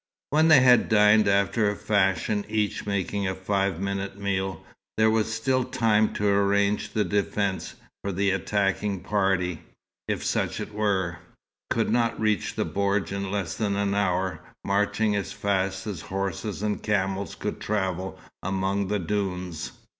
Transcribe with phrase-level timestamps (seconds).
[0.31, 4.65] When they had dined after a fashion, each making a five minute meal,
[4.97, 9.61] there was still time to arrange the defence, for the attacking party
[10.07, 11.19] if such it were
[11.69, 16.63] could not reach the bordj in less than an hour, marching as fast as horses
[16.63, 19.71] and camels could travel among the dunes.